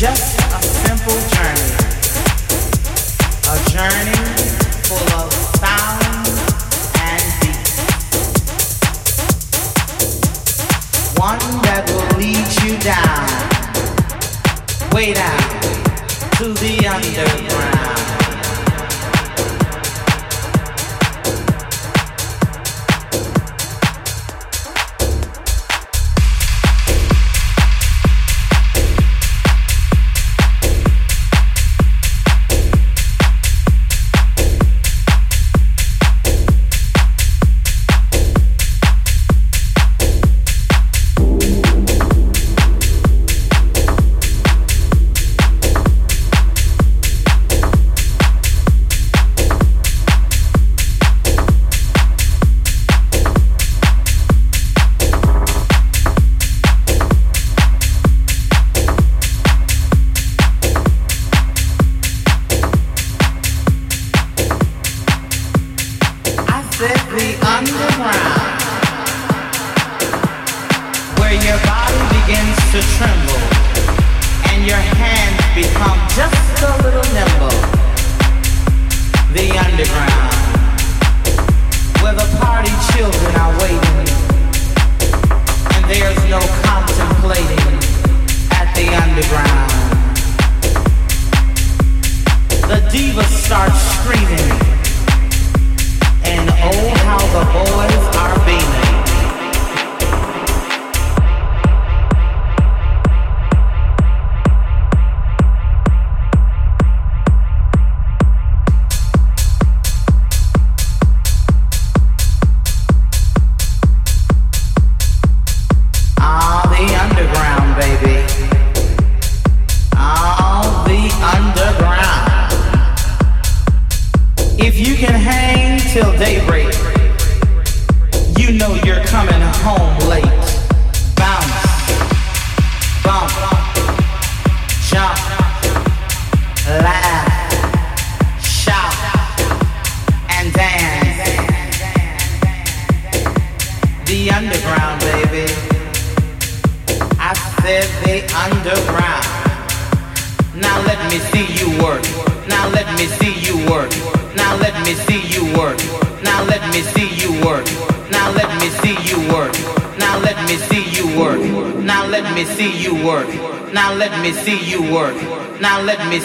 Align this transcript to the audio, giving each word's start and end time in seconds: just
just 0.00 0.29